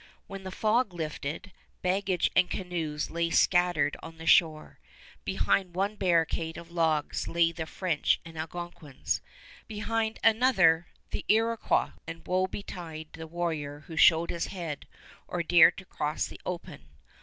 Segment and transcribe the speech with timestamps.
[0.25, 1.51] When the fog lifted,
[1.83, 4.79] baggage and canoes lay scattered on the shore.
[5.25, 9.21] Behind one barricade of logs lay the French and Algonquins;
[9.67, 14.87] behind another, the Iroquois; and woe betide the warrior who showed his head
[15.27, 16.87] or dared to cross the open.